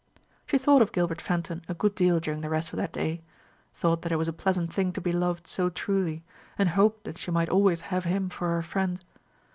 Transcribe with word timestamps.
She 0.47 0.57
thought 0.57 0.81
of 0.81 0.91
Gilbert 0.91 1.21
Fenton 1.21 1.61
a 1.69 1.75
good 1.75 1.93
deal 1.93 2.19
during 2.19 2.41
the 2.41 2.49
rest 2.49 2.73
of 2.73 2.77
that 2.77 2.91
day; 2.91 3.21
thought 3.75 4.01
that 4.01 4.11
it 4.11 4.15
was 4.15 4.27
a 4.27 4.33
pleasant 4.33 4.73
thing 4.73 4.91
to 4.93 4.99
be 4.99 5.11
loved 5.13 5.45
so 5.45 5.69
truly, 5.69 6.23
and 6.57 6.69
hoped 6.69 7.03
that 7.03 7.19
she 7.19 7.29
might 7.29 7.49
always 7.49 7.81
have 7.81 8.05
him 8.05 8.27
for 8.27 8.49
her 8.49 8.63
friend. 8.63 9.05